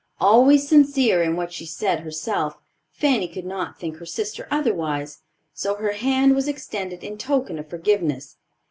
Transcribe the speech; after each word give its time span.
Always 0.19 0.67
sincere 0.67 1.21
in 1.21 1.35
what 1.35 1.53
she 1.53 1.63
said 1.67 1.99
herself, 1.99 2.57
Fanny 2.91 3.27
could 3.27 3.45
not 3.45 3.77
think 3.79 3.97
her 3.97 4.05
sister 4.07 4.47
otherwise; 4.49 5.19
so 5.53 5.75
her 5.75 5.91
hand 5.91 6.33
was 6.33 6.47
extended 6.47 7.03
in 7.03 7.19
token 7.19 7.59
of 7.59 7.69
forgiveness. 7.69 8.37